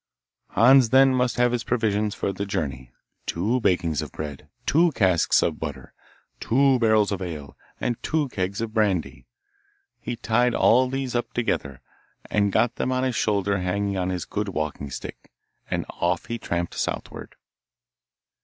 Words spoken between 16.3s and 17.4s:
tramped southward.